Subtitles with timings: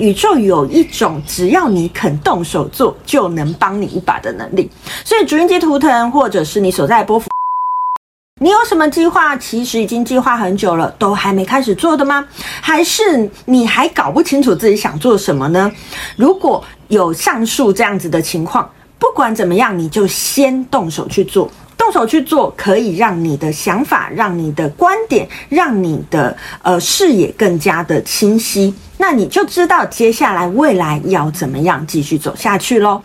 [0.00, 4.70] 宇宙有一种只要你肯动手做就能帮你一把的能力。
[5.04, 7.28] 所以，主印记图腾或者是你所在波符，
[8.40, 9.36] 你有什么计划？
[9.36, 12.26] 其实已经计划很久了，都还没开始做的吗？
[12.62, 15.70] 还是你还搞不清楚自己想做什么呢？
[16.16, 21.50] 如果有上述这样子的情况，不管怎么样，你就先动手去做。
[21.90, 28.72] 动手去做，可以让你的想法、让你的观点、让你的呃视野更加的清晰。
[28.96, 33.02] 那你就知道接下来未来要怎么样继续走下去喽。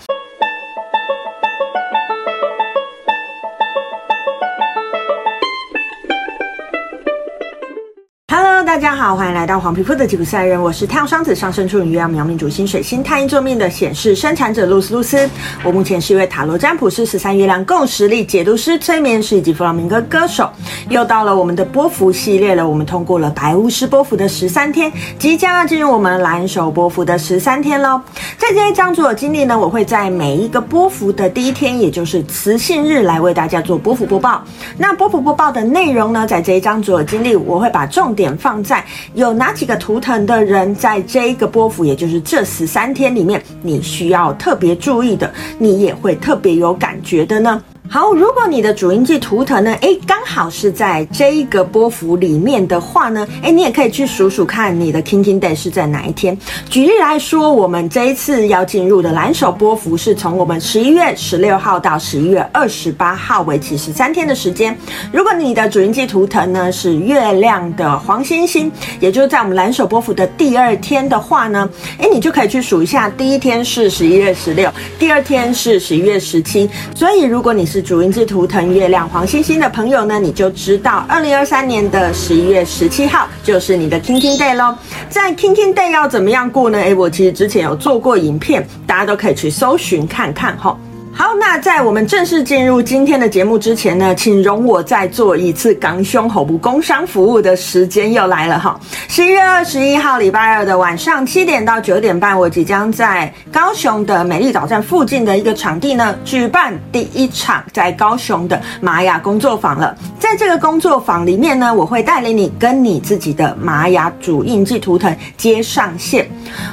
[9.06, 15.30] 好，欢迎来到黄皮肤的吉普赛人，我是太阳双子上升处女月亮苗命主星水星太阴坐命的显示生产者露丝露丝。
[15.64, 20.50] 我目前是一位塔罗占卜师、十三月亮共识力解读师、催眠师以及弗朗明哥歌手。
[20.90, 28.02] 又到了我们的波幅系列了，我们通过了白巫师波幅的十三天，即将要进入我们蓝手波幅的十三天喽。
[28.40, 34.44] 在这一章主的经历呢，我会在每一个波幅的第一天，也就是磁性日来为大家做波幅播报。
[34.80, 38.56] 那波幅播报的内容呢，在这一章主的经历，我会把重点放。
[38.64, 47.64] 在有哪几个图腾的人，在这一个波幅，也就是这十三天里面，你需要特别注意的，你也会特别有感觉的呢？
[47.96, 56.38] 好，如果你的主音记图腾呢，诶，刚好是在这一个波幅里面的话呢，诶，你也可以去数数看你的 King King Day 是在哪一天。
[56.70, 64.78] 举例来说，我们这一次要进入的蓝手波幅是从我们十一月十六号到十一月二十八号，为期十三天的时间。
[65.14, 68.70] 如果你的主音记图腾呢是月亮的黄星星，
[69.00, 71.70] 也就是在我们蓝手波幅的第二天的话呢，
[72.00, 74.70] 诶，你就可以去数一下，第一天是十一月十六，
[75.00, 76.70] 第二天是十一月十七。
[76.94, 84.76] 所以，如果你是主音字图腾月亮黄星星的朋友呢，你就知道二零二三年的十一月十七号就是你的 King King Day 咯。
[85.08, 86.80] 在 King King Day 要怎么样过呢？
[86.80, 90.76] 诶，我其实之前有做过影片，大家都可以去搜寻看看哈。
[91.18, 98.78] 好，那在我们正式进入今天的节目之前呢，请容我再做一次港胸口部工商服务的时间又来了哈。
[99.08, 109.96] 十一月二十一号礼拜二的晚上七点到九点半，我即将在高雄的美丽岛站附近的一个场地呢，举办第一场在高雄的玛雅工作坊了。
[110.20, 116.30] 在这个工作坊里面呢，我会带领你跟你自己的玛雅主印记图腾接上线。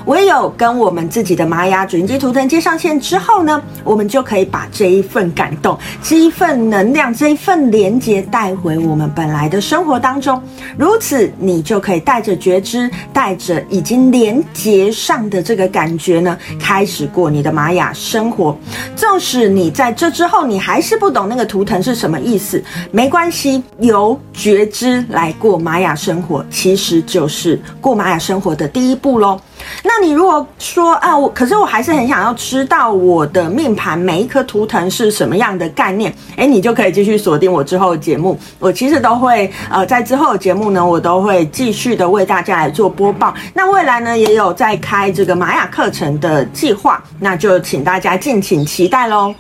[0.06, 4.31] 唯有跟我们自己的玛雅主印记图腾接上线之后呢，我们就可。
[4.32, 10.43] 可以把这一份感动、这一份能量、这一份连接带回我们本来的生活当中。
[10.75, 18.56] 如此，你就可以带着觉知，带着已经连接上的这个感觉呢，开始过你的玛雅生活。
[18.97, 29.38] 纵使你在这之后，你还是不懂那个图腾是什么意思，没关系，由觉知来过玛雅生活，其实就是过玛雅生活的第一步喽。
[29.83, 38.39] 那你如果说啊，我可是我还是很想要知道我的命盘每一颗图腾是什么样的概念，诶，你就可以继续锁定我之后的节目。
[38.59, 43.34] 我其实都会呃，在之后的节目呢，我都会继续的为大家来做播报。
[43.55, 49.34] 那未来呢，也有在开这个玛雅课程的计划，那就请大家敬请期待喽。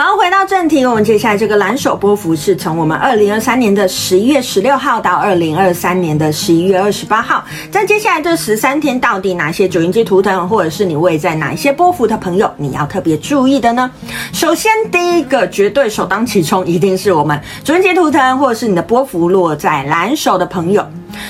[0.00, 13.90] 好，回到正题，我们接下来这个蓝手波幅是从我们二零二三年的十一月十六号到二零二三年的十一月二十八号，在接下来这十三天，到底哪些主印记图腾，或者是你位在哪一些波幅的朋友，你要特别注意的呢？
[14.32, 20.86] 首先，第一个绝对首当其冲，一定是我们主印记图腾，或者是你的波幅落在蓝手的朋友。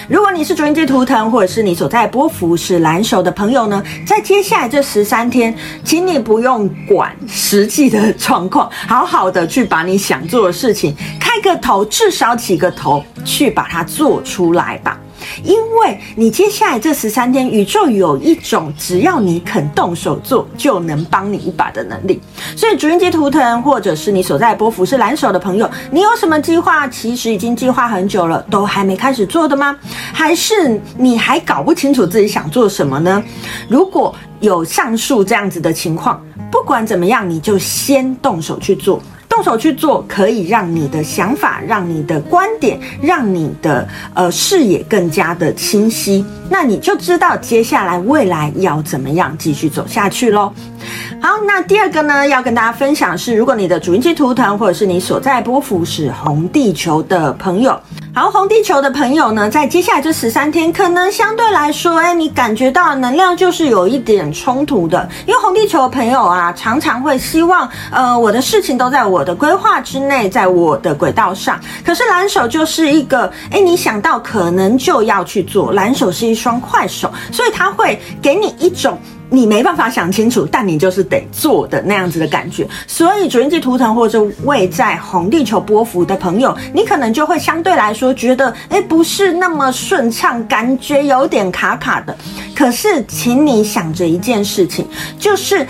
[0.08, 5.54] 如果你是主印记图腾，或者是你所在波幅是蓝手的朋友呢，在接下来这十三天，
[5.84, 14.98] 请你不用管实际的状况，好好的去把你想做的事情开个头，至少起个头，去把它做出来吧。
[15.42, 22.20] 因为你接下来这十三天，宇宙有一种只要你肯动手做就能帮你一把的能力。
[22.56, 26.86] 所以主印记图腾或者是你所在波幅是蓝手的朋友，你有什么计划？
[26.88, 29.76] 其实已经计划很久了，都还没开始做的吗？
[30.12, 33.22] 还是你还搞不清楚自己想做什么呢？
[33.68, 39.00] 如果有上述这样子的情况，不管怎么样，你就先动手去做。
[39.38, 46.24] 动手去做，可以让你的想法、让你的观点、让你的呃视野更加的清晰。
[46.50, 50.52] 那你就知道接下来未来要怎么样继续走下去喽。
[51.20, 57.78] 好，那第二个呢，要跟大家分享是，如果你的主印记图腾或者是你所在波幅是红地球的朋友。
[58.14, 65.08] 好，红地球的朋友呢，在接下来这十三天，可能相对来说，哎，你感觉到能量就是有一点冲突的。
[65.26, 71.60] 因为红地球的朋友啊，常常会希望，呃，我的事情都在我的规划之内，在我的轨道上。
[71.84, 75.72] 可是蓝手就是一个，哎，你想到可能就要去做。
[75.72, 78.98] 蓝手是一双快手，所以他会给你一种。
[79.30, 82.66] 你没办法想清楚，但你就是得做的那样子的感觉。
[82.86, 92.16] 所以主印记图腾或者位在红地球波幅的朋友，你可能就会相对来说觉得，诶，不是那么顺畅，感觉有点卡卡的。
[92.54, 94.86] 可是，请你想着一件事情，
[95.18, 95.66] 就是。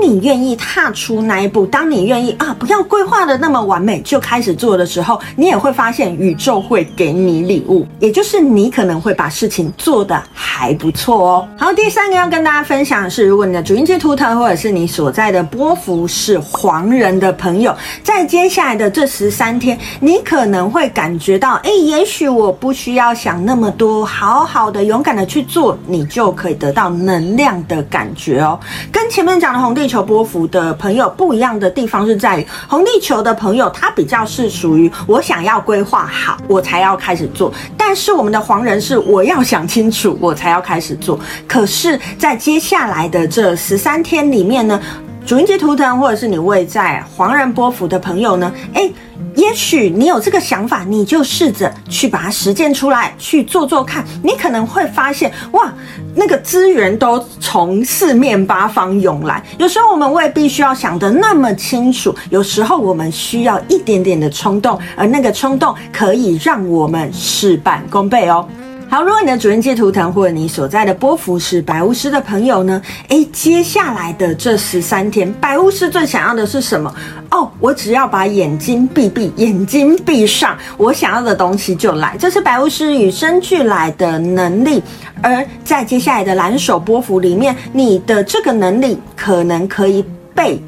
[0.00, 11.48] 你愿意踏出那一步，当你愿意啊，不要规划的那么完美就开始做的时候，你也会发现宇宙会给你礼物，也就是你可能会把事情做得还不错哦。
[11.56, 17.72] 好，第三个要跟大家分享的是，如果你的主印记图腾或者是你所在的波幅是黄人的朋友，
[18.02, 28.58] 在接下来的这十三天，你可能会感觉到，哎，也许我不需要想那么多，好好的勇敢的去做，你就可以得到能量的感觉哦。
[28.90, 29.76] 跟前面讲的红。
[29.76, 37.52] 地地球波幅的朋友不一样的地方是在于，红地球的朋友他比较是属于我想要规划好，我才要开始做。
[37.78, 41.16] 但是我们的黄人是我要想清楚，我才要开始做。
[41.46, 44.82] 可是，在接下来的这十三天里面呢，
[45.24, 48.92] 主音节图腾或者是你位在黄人波幅的朋友呢，诶。
[49.36, 54.04] 也许你有这个想法，你就试着去把它实践出来，去做做看。
[54.22, 55.72] 你可能会发现，哇，
[56.14, 59.42] 那个资源都从四面八方涌来。
[59.58, 68.48] 有时候我们未必需要想得那么清楚，有时候我们需要一点点的冲动，而那个冲动可以让我们事半功倍哦。
[68.88, 72.80] 好，如果你的主印记图腾或者你所在的波符是白巫师的朋友呢？
[73.08, 76.94] 诶，接下来的这十三天，白巫师最想要的是什么？
[77.30, 82.16] 哦，我只要把眼睛闭闭，眼睛闭上，我想要的东西就来。
[82.16, 84.80] 这是白巫师与生俱来的能力。
[85.20, 90.62] 而在接下来的蓝手波符里面，你的这个能力可能可以被。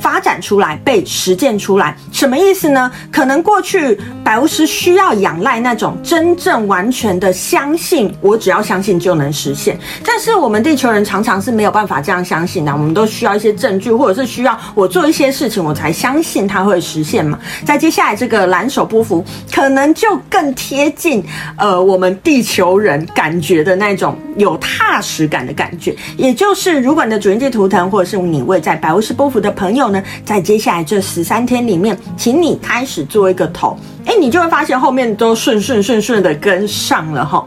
[0.00, 2.90] 发展出来，被实践出来，什么意思呢？
[3.12, 9.78] 可能过去白巫师需要仰赖那种真正完全的相信，我只要相信就能实现。
[10.04, 17.38] 但是我们地球人常常是没有办法这样相信的，我们都需要一些证据，或者是需要我做一些事情，我才相信它会实现嘛。
[17.66, 21.22] 在接下来这个蓝手波符，可能就更贴近
[21.58, 25.94] 呃我们地球人感觉的那种有踏实感的感觉。
[26.16, 29.89] 也就是，如果你的主人界图腾，或者是你位在白巫师波符的朋友。
[30.24, 37.46] 在接下来这十三天里面，请你开始做一个头，哎，你就会发现后面都顺顺顺顺的跟上了哈，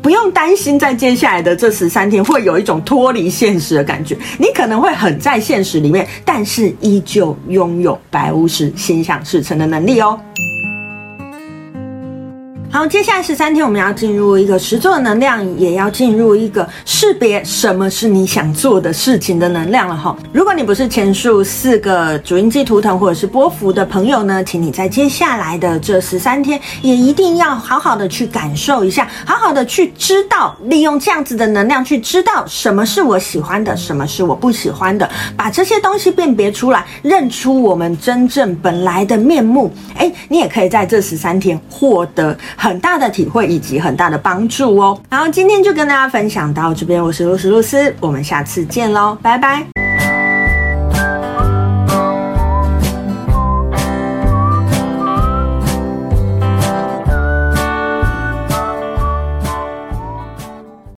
[0.00, 10.18] 不用担心，在接下来的这十三天会有一种脱离现实的感觉，你可能会很在现实里面，但是依旧拥有白巫师心想事成的能力哦。
[12.74, 20.16] 好，接下来十三天，我们要进入一个实作的能量，也要进入一个识别什么是你想做的事情的能量了哈。
[20.32, 39.72] 如果你不是前述四个主印记图腾或者是波幅的朋友呢，请你在接下来的这十三天，也一定要好好的去感受一下，好好的去知道，利用这样子的能量去知道什么是我喜欢的，什么是我不喜欢的，把这些东西辨别出来，认出我们真正本来的面目。
[39.96, 42.36] 哎，你也可以在这十三天获得。
[42.64, 44.98] 很大的体会以及很大的帮助哦。
[45.10, 49.83] 然后，今天就跟大家分享到这边，我是露丝露丝，我们下次见喽，拜拜。